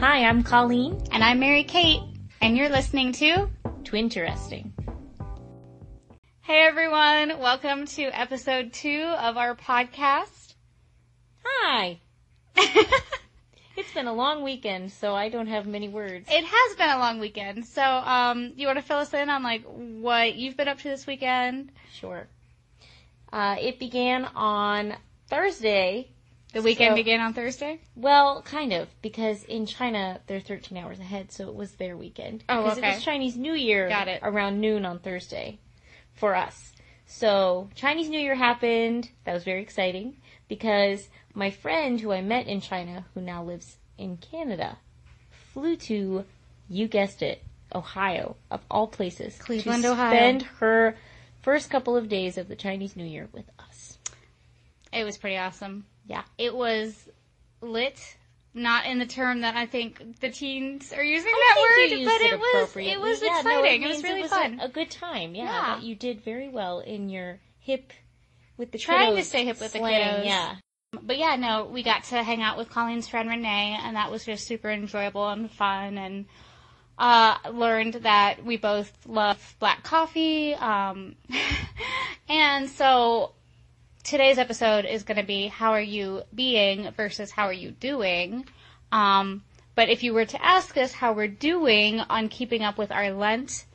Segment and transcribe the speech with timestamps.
[0.00, 1.02] Hi, I'm Colleen.
[1.10, 2.00] And I'm Mary Kate,
[2.40, 3.50] and you're listening to
[3.82, 4.70] Twinteresting.
[6.40, 10.54] Hey everyone, welcome to episode two of our podcast.
[11.44, 11.98] Hi.
[12.56, 16.28] it's been a long weekend, so I don't have many words.
[16.30, 19.42] It has been a long weekend, so um, you want to fill us in on
[19.42, 21.72] like what you've been up to this weekend?
[21.92, 22.28] Sure.
[23.32, 24.94] Uh, it began on
[25.28, 26.12] Thursday.
[26.52, 27.78] The weekend So- began on Thursday.
[27.94, 32.42] Well, kind of, because in China they're 13 hours ahead, so it was their weekend.
[32.48, 32.90] Oh, Because okay.
[32.90, 34.20] it was Chinese New Year Got it.
[34.22, 35.58] around noon on Thursday
[36.14, 36.72] for us.
[37.06, 39.10] So Chinese New Year happened.
[39.24, 40.16] That was very exciting
[40.48, 44.78] because my friend who I met in China, who now lives in Canada,
[45.30, 46.24] flew to,
[46.68, 47.42] you guessed it,
[47.74, 49.36] Ohio, of all places.
[49.38, 50.10] Cleveland, to Ohio.
[50.16, 50.96] Spend her
[51.42, 53.98] first couple of days of the Chinese New Year with us.
[54.92, 55.84] It was pretty awesome.
[56.08, 56.24] Yeah.
[56.36, 57.08] It was
[57.60, 58.16] lit.
[58.54, 62.20] Not in the term that I think the teens are using I that word, but
[62.22, 63.82] it, it was it was Yeah, no, exciting.
[63.82, 64.58] it, was really a- fun.
[64.60, 65.44] A, good time, yeah.
[65.44, 65.74] Yeah.
[65.76, 67.92] That you did very well in your hip
[68.56, 70.24] with the Trying to stay hip with the kiddos.
[70.24, 70.56] Yeah.
[71.00, 74.24] But yeah, no, we got to hang out with Colleen's friend Renee, and that was
[74.24, 76.24] just super enjoyable and fun, and
[76.98, 80.54] uh, learned that we both love black coffee.
[80.54, 81.16] Um,
[82.28, 83.34] and so
[84.08, 88.46] today's episode is going to be how are you being versus how are you doing.
[88.90, 89.42] Um,
[89.74, 93.12] but if you were to ask us how we're doing on keeping up with our
[93.12, 93.66] Lent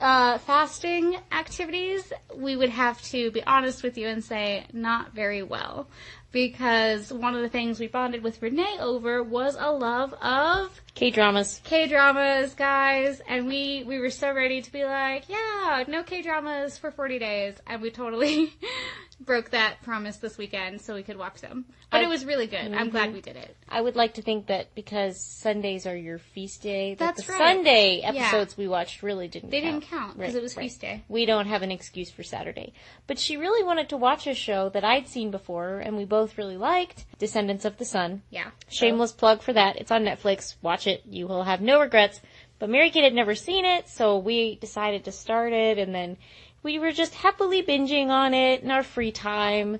[0.00, 5.42] uh, fasting activities, we would have to be honest with you and say not very
[5.42, 5.88] well.
[6.32, 11.12] Because one of the things we bonded with Renee over was a love of K
[11.12, 11.60] dramas.
[11.62, 16.22] K dramas, guys, and we we were so ready to be like, yeah, no K
[16.22, 18.52] dramas for 40 days, and we totally
[19.20, 21.64] broke that promise this weekend so we could watch them.
[21.90, 22.72] But I- it was really good.
[22.72, 23.14] I'm glad mm-hmm.
[23.14, 23.56] we did it.
[23.68, 27.32] I would like to think that because Sundays are your feast day, that That's the
[27.32, 27.38] right.
[27.38, 29.80] Sunday episodes we watched really didn't They count.
[29.80, 30.62] didn't count because Right, it was right.
[30.64, 31.04] feast day.
[31.08, 32.72] We don't have an excuse for Saturday.
[33.06, 36.38] But she really wanted to watch a show that I'd seen before and we both
[36.38, 38.22] really liked, Descendants of the Sun.
[38.30, 38.50] Yeah.
[38.68, 39.76] Shameless plug for that.
[39.76, 40.56] It's on Netflix.
[40.62, 41.02] Watch it.
[41.06, 42.20] You will have no regrets.
[42.58, 46.16] But Mary Kate had never seen it, so we decided to start it and then
[46.64, 49.78] we were just happily binging on it in our free time.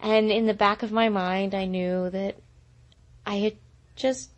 [0.00, 2.36] And in the back of my mind, I knew that
[3.24, 3.56] I had
[3.94, 4.30] just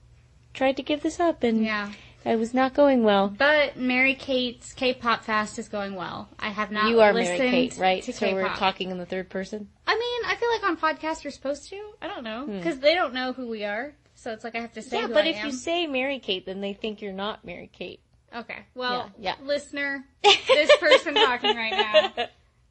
[0.53, 1.91] tried to give this up and Yeah.
[2.27, 3.28] I was not going well.
[3.28, 6.28] But Mary Kate's K-pop fast is going well.
[6.38, 8.03] I have not You are Mary Kate, right?
[8.04, 9.69] So we're talking in the third person.
[9.87, 11.81] I mean, I feel like on podcasts you're supposed to.
[12.03, 12.59] I don't know Hmm.
[12.59, 15.06] because they don't know who we are, so it's like I have to say Yeah,
[15.09, 15.47] but I if am.
[15.47, 18.00] you say Mary Kate, then they think you're not Mary Kate.
[18.34, 19.47] Okay, well, Yeah, yeah.
[19.47, 22.12] listener, this person talking right now,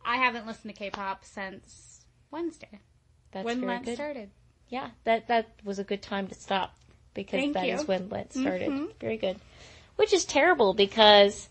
[0.06, 2.02] I haven't listened to K-pop since
[2.32, 2.80] Wednesday
[3.32, 3.96] That's when Lent good.
[3.96, 4.30] started.
[4.70, 6.74] Yeah, that that was a good time to stop
[7.14, 7.86] because that is Thank you.
[7.88, 8.70] when Lent started.
[8.72, 8.88] Mhm.
[9.00, 9.40] Very good.
[9.98, 11.48] Which is terrible because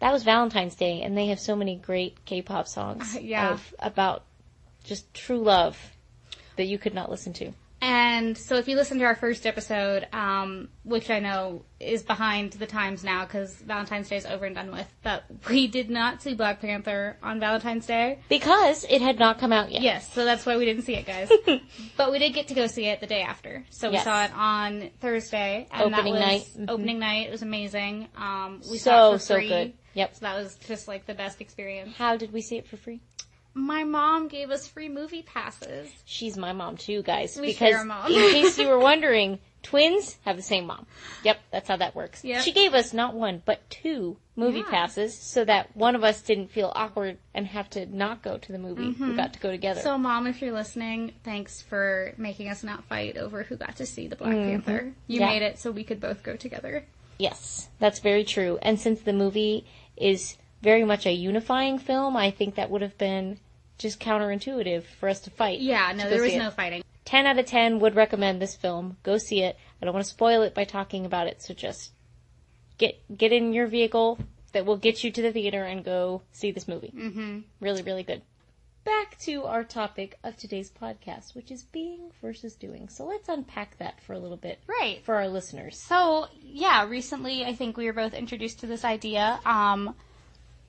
[0.00, 3.52] that was Valentine's Day and they have so many great K-pop songs Uh, yeah.
[3.52, 4.24] of about
[4.82, 5.78] just true love
[6.56, 7.52] that you could not listen to.
[7.84, 12.54] And so if you listen to our first episode, um, which I know is behind
[12.54, 16.22] the times now because Valentine's Day is over and done with, but we did not
[16.22, 18.20] see Black Panther on Valentine's Day.
[18.30, 19.82] Because it had not come out yet.
[19.82, 21.30] Yes, so that's why we didn't see it, guys.
[21.98, 23.66] but we did get to go see it the day after.
[23.68, 24.04] So we Yes.
[24.04, 25.68] saw it on Thursday.
[25.70, 26.46] And Opening that was night.
[26.66, 26.70] Mhm.
[26.70, 27.26] Opening night.
[27.28, 28.08] It was amazing.
[28.16, 29.48] Um, we So, saw it for so free.
[29.48, 29.72] good.
[29.92, 30.14] Yep.
[30.14, 31.94] So that was just like the best experience.
[31.98, 33.02] How did we see it for free?
[33.54, 35.88] My mom gave us free movie passes.
[36.04, 37.36] She's my mom too, guys.
[37.40, 38.06] We because share a mom.
[38.10, 40.86] in case you were wondering, twins have the same mom.
[41.22, 42.24] Yep, that's how that works.
[42.24, 42.42] Yep.
[42.42, 44.70] She gave us not one, but two movie Yeah.
[44.70, 48.52] passes so that one of us didn't feel awkward and have to not go to
[48.52, 48.88] the movie.
[49.00, 49.78] We got to go together.
[49.78, 49.88] Mm-hmm.
[49.88, 53.86] So, mom, if you're listening, thanks for making us not fight over who got to
[53.86, 54.92] see the Black Panther.
[55.06, 55.22] You Mm-hmm.
[55.22, 55.26] Yeah.
[55.28, 56.84] made it so we could both go together.
[57.20, 58.58] yes, that's very true.
[58.62, 59.64] And since the movie
[59.96, 63.38] is very much a unifying film, I think that would have been
[63.78, 65.60] just counterintuitive for us to fight.
[65.60, 66.38] Yeah, no, there was it.
[66.38, 66.82] no fighting.
[67.04, 68.96] 10 out of 10 would recommend this film.
[69.02, 69.56] Go see it.
[69.80, 71.92] I don't want to spoil it by talking about it, so just
[72.78, 74.18] get get in your vehicle
[74.52, 76.92] that will get you to the theater and go see this movie.
[76.96, 77.40] Mm-hmm.
[77.60, 78.22] Really, really good.
[78.84, 82.88] Back to our topic of today's podcast, which is being versus doing.
[82.88, 85.02] So let's unpack that for a little bit Right.
[85.04, 85.78] for our listeners.
[85.80, 89.40] So yeah, recently I think we were both introduced to this idea.
[89.44, 89.94] Um,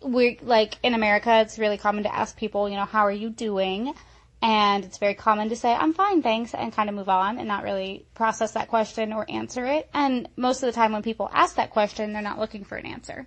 [0.05, 3.29] we like in America, it's really common to ask people, you know, how are you
[3.29, 3.93] doing?
[4.41, 7.47] And it's very common to say, I'm fine, thanks, and kind of move on and
[7.47, 9.89] not really process that question or answer it.
[9.93, 12.85] And most of the time when people ask that question, they're not looking for an
[12.85, 13.25] answer.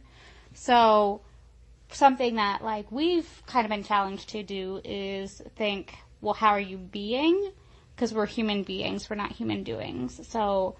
[0.55, 1.23] So
[1.91, 6.61] something that like we've kind of been challenged to do is think, well, how are
[6.61, 7.51] you being?
[7.95, 10.21] Because we're human beings, we're not human doings.
[10.29, 10.77] So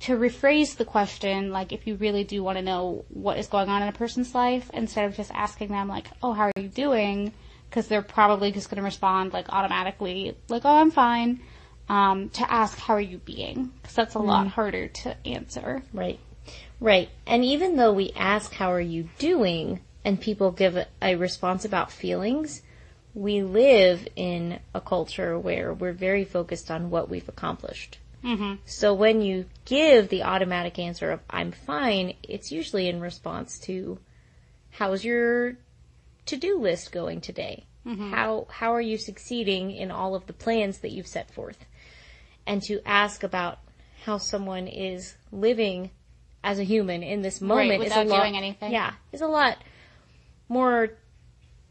[0.00, 3.68] to rephrase the question, like if you really do want to know what is going
[3.68, 6.68] on in a person's life, instead of just asking them like, "Oh, how are you
[6.68, 7.32] doing?"
[7.68, 11.40] because they're probably just going to respond like automatically, like, "Oh, I'm fine."
[11.88, 15.82] Um, to ask, "How are you being?" Because that's a lot harder to answer.
[15.92, 16.18] Right.
[16.80, 17.08] Right.
[17.26, 19.80] And even though we ask, how are you doing?
[20.04, 22.62] And people give a, a response about feelings,
[23.14, 27.98] we live in a culture where we're very focused on what we've accomplished.
[28.24, 28.54] Mm-hmm.
[28.64, 33.98] So when you give the automatic answer of I'm fine, it's usually in response to
[34.70, 35.56] how's your
[36.26, 37.66] to-do list going today?
[37.86, 41.64] How how are you succeeding in all of the plans that you've set forth?
[42.44, 43.58] And to ask about
[44.04, 45.90] how someone is living
[46.42, 48.72] as a human in this moment is a without lot, doing anything.
[48.72, 49.58] Yeah, is a lot
[50.48, 50.90] more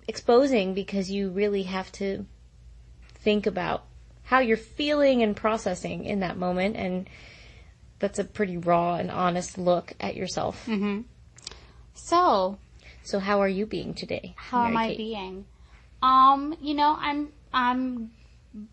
[0.08, 2.26] exposing because you really have to
[3.16, 3.86] think about
[4.26, 7.10] how you're feeling and processing in that moment and
[8.00, 10.68] that's a pretty raw and honest look at yourself.
[11.94, 12.58] So,
[13.04, 14.34] So how are you being today?
[14.38, 14.98] how am Mary I Kate?
[14.98, 15.46] being?
[16.02, 18.12] Um, you know, I'm, I'm,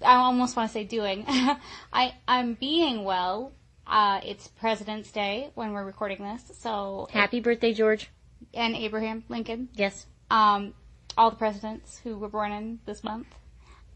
[0.05, 1.25] I almost want to say doing.
[1.93, 3.53] I, I'm being well.
[3.87, 8.11] Uh, it's President's Day when we're recording this, so, Happy birthday, George.
[8.55, 9.69] and Abraham Lincoln.
[9.75, 10.07] Yes.
[10.31, 10.75] Um,
[11.17, 13.27] all the presidents who were born in this month.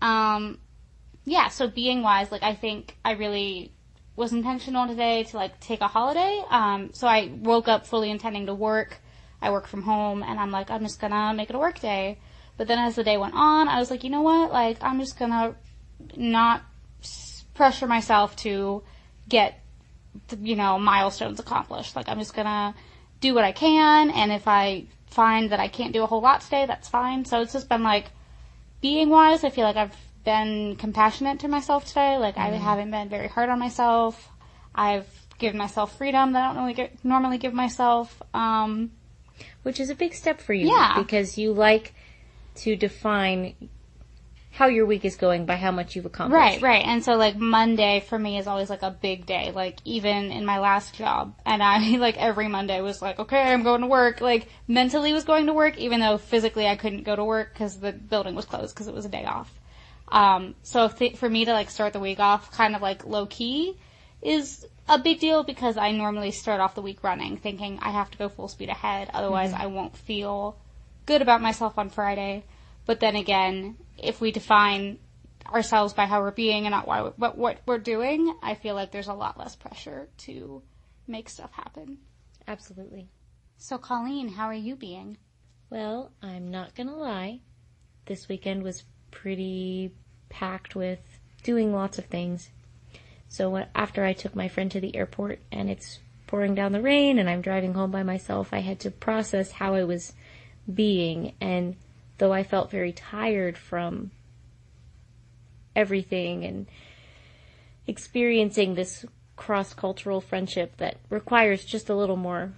[0.02, 0.58] Um,
[1.26, 3.72] yeah, so being wise, like, I think I really
[4.14, 6.40] was intentional today to, like, take a holiday.
[6.48, 8.98] Um, so I woke up fully intending to work.
[9.42, 12.18] I work from home, and I'm like, I'm just gonna make it a work day.
[12.56, 14.52] But then as the day went on, I was like, you know what?
[14.52, 15.56] Like, I'm just gonna
[16.16, 16.62] not
[17.54, 18.84] pressure myself to
[19.28, 19.60] get,
[20.40, 21.96] you know, milestones accomplished.
[21.96, 22.74] Like, I'm just gonna
[23.20, 26.42] do what I can, and if I find that I can't do a whole lot
[26.42, 27.24] today, that's fine.
[27.24, 28.12] So it's just been like,
[28.80, 29.96] being wise, I feel like I've
[30.26, 32.18] been compassionate to myself today.
[32.18, 34.28] Like, I haven't been very hard on myself.
[34.74, 35.08] I've
[35.38, 38.20] given myself freedom that I don't really get, normally give myself.
[38.34, 38.90] Um,
[39.62, 40.68] Which is a big step for you.
[40.68, 40.98] Yeah.
[40.98, 41.94] Because you like
[42.56, 43.54] to define
[44.50, 46.40] how your week is going by how much you've accomplished.
[46.40, 46.86] Right, right.
[46.86, 49.52] And so like Monday for me is always like a big day.
[49.54, 53.62] Like even in my last job, and I like every Monday was like, okay, I'm
[53.62, 54.20] going to work.
[54.20, 57.78] Like mentally was going to work, even though physically I couldn't go to work because
[57.78, 59.52] the building was closed because it was a day off.
[60.08, 63.26] Um, so th- for me to like start the week off kind of like low
[63.26, 63.76] key
[64.22, 68.10] is a big deal because I normally start off the week running, thinking I have
[68.12, 70.56] to go full speed ahead, otherwise I won't feel
[71.06, 72.44] good about myself on Friday.
[72.84, 74.98] But then again, if we define
[75.52, 78.92] ourselves by how we're being and not why, what, what we're doing, I feel like
[78.92, 80.62] there's a lot less pressure to
[81.08, 81.98] make stuff happen.
[82.46, 83.08] Absolutely.
[83.58, 85.18] So, Colleen, how are you being?
[85.68, 87.40] Well, I'm not gonna lie.
[88.04, 88.84] This weekend was
[89.22, 89.92] pretty
[90.28, 91.00] packed with
[91.42, 92.50] doing lots of things.
[93.28, 97.18] So after I took my friend to the airport and it's pouring down the rain
[97.18, 100.12] and I'm driving home by myself, I had to process how I was
[100.72, 101.34] being.
[101.40, 101.76] And
[102.18, 104.10] though I felt very tired from
[105.74, 106.66] everything and
[107.86, 109.04] experiencing this
[109.36, 112.52] cross-cultural friendship that requires just a little more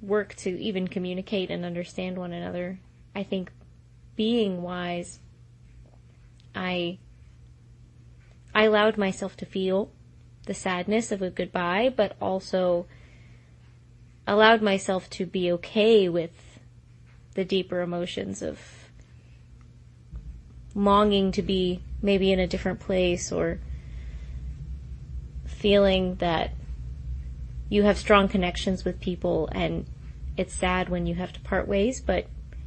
[0.00, 2.78] work to even communicate and understand one another.
[3.14, 3.50] I think
[4.16, 5.20] being wise,
[6.54, 6.98] I
[8.54, 9.90] I allowed myself to feel
[10.46, 12.86] the sadness of a goodbye, but also
[14.26, 16.58] allowed myself to be okay with
[17.34, 18.60] the deeper emotions of
[20.74, 23.60] longing to be maybe in a different place or
[25.46, 26.52] feeling that
[27.68, 29.86] you have strong connections with people and
[30.36, 32.26] it's sad when you have to part ways, but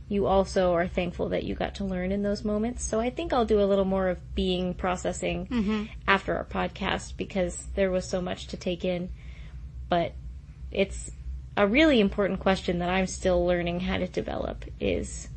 [0.10, 2.84] you also are thankful that you got to learn in those moments.
[2.84, 5.84] So I think I'll do a little more of being processing mm-hmm.
[6.08, 9.10] after our podcast because there was so much to take in.
[9.90, 10.14] But
[10.72, 11.12] it's
[11.58, 15.28] a really important question that I'm still learning how to develop is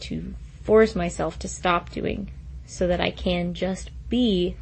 [0.00, 2.30] to force myself to stop doing
[2.66, 4.56] so that I can just be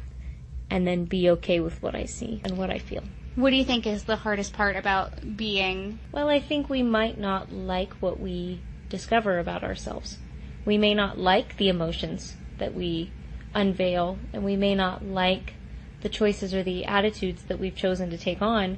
[0.69, 3.03] and then be okay with what I see and what I feel.
[3.35, 5.99] What do you think is the hardest part about being?
[6.11, 10.17] Well, I think we might not like what we discover about ourselves.
[10.65, 13.11] We may not like the emotions that we
[13.53, 15.53] unveil, and we may not like
[16.01, 18.77] the choices or the attitudes that we've chosen to take on.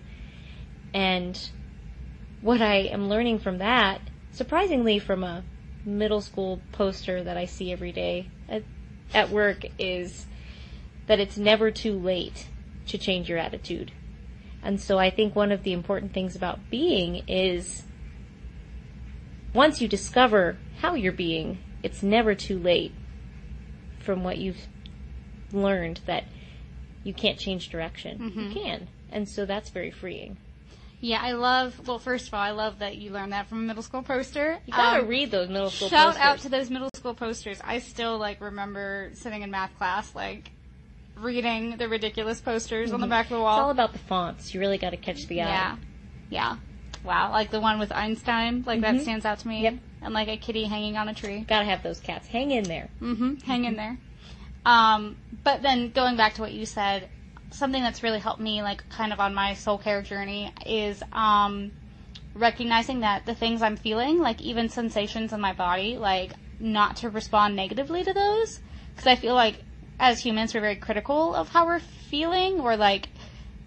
[0.93, 1.49] And
[2.41, 4.01] what I am learning from that,
[4.31, 5.43] surprisingly from a
[5.85, 8.63] middle school poster that I see every day at,
[9.13, 10.27] at work, is
[11.07, 12.47] that it's never too late
[12.87, 13.91] to change your attitude.
[14.61, 17.83] And so I think one of the important things about being is
[19.53, 22.93] once you discover how you're being, it's never too late
[23.99, 24.67] from what you've
[25.51, 26.23] learned that
[27.03, 28.31] you can't change direction.
[28.35, 28.87] You can.
[29.11, 30.37] And so that's very freeing.
[31.01, 31.87] Yeah, I love.
[31.87, 34.59] Well, first of all, I love that you learned that from a middle school poster.
[34.65, 36.21] You gotta Um, read those middle school Shout posters.
[36.23, 37.59] out to those middle school posters.
[37.63, 40.51] I still like remember sitting in math class, like
[41.15, 43.47] reading the ridiculous posters on the back of the Mm-hmm.
[43.47, 44.53] It's all about the fonts.
[44.53, 45.45] You really gotta catch the eye.
[45.47, 45.75] yeah,
[46.29, 46.57] yeah.
[47.03, 49.01] Wow, like the one with Einstein, like that Mhm.
[49.01, 49.63] stands out to me.
[49.63, 49.75] Yep.
[50.01, 51.41] And like a kitty hanging on a tree.
[51.47, 52.27] Gotta have those cats.
[52.27, 52.89] Hang in there.
[53.01, 53.35] Mm-hmm.
[53.45, 53.97] Hang in there.
[54.65, 57.07] Um, but then going back to what you said,
[57.51, 61.71] something that's really helped me, like kind of on my soul care journey, is um,
[62.35, 67.09] recognizing that the things I'm feeling, like even sensations in my body, like not to
[67.09, 68.59] respond negatively to those,
[68.93, 69.63] because I feel like
[69.99, 73.07] as humans we're very critical of how we're feeling, We're like,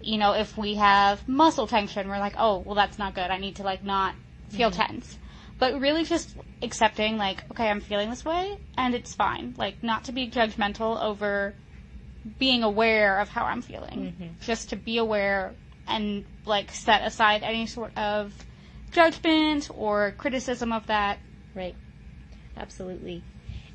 [0.03, 3.29] you know, if we have muscle tension, we're like, oh, well that's not good.
[3.29, 4.15] I need to like not
[4.49, 4.81] feel mm-hmm.
[4.81, 5.17] tense
[5.59, 10.03] but really just accepting like okay i'm feeling this way and it's fine like not
[10.03, 11.55] to be judgmental over
[12.37, 14.27] being aware of how i'm feeling mm-hmm.
[14.41, 15.53] just to be aware
[15.87, 18.33] and like set aside any sort of
[18.91, 21.17] judgment or criticism of that
[21.55, 21.75] Right.
[22.57, 23.23] Absolutely.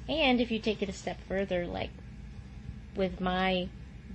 [0.08, 1.90] And if you take it a step further, like
[2.96, 3.68] with my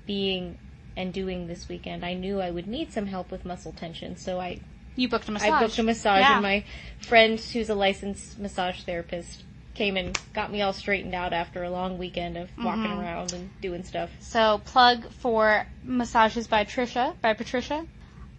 [0.05, 0.57] being
[0.95, 4.39] and doing this weekend, I knew I would need some help with muscle tension, so
[4.39, 4.59] I
[4.95, 6.33] you booked a massage I booked a massage, Yeah.
[6.33, 6.63] and my
[7.01, 11.69] friend, who's a licensed massage therapist, came and got me all straightened out after a
[11.71, 12.99] long weekend of walking Mm-hmm.
[13.01, 14.11] around and doing stuff.
[14.19, 17.83] so plug for massages by trisha by patricia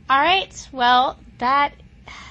[0.08, 1.72] all right well that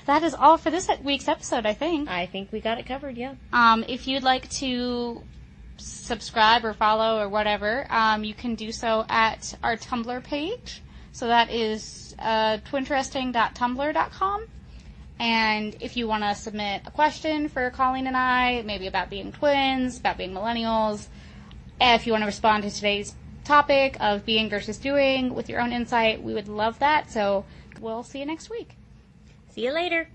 [0.05, 3.17] that is all for this week's episode i think I think we got it covered.
[3.17, 3.33] Yeah.
[3.51, 5.21] Um, if you'd like to
[5.77, 10.81] subscribe or follow or whatever, um, you can do so at our Tumblr page.
[11.11, 14.45] So that is uh, twinteresting.tumblr.com.
[15.19, 19.31] And if you want to submit a question for Colleen and I, maybe about being
[19.31, 21.07] twins, about being millennials,
[21.79, 23.13] if you want to respond to today's
[23.43, 27.11] topic of being versus doing with your own insight, we would love that.
[27.11, 27.45] So
[27.79, 28.75] we'll see you next week.
[29.51, 30.07] See you later.